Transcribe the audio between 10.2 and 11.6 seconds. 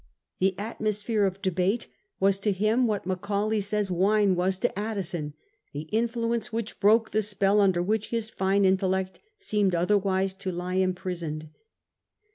to lie imprisoned.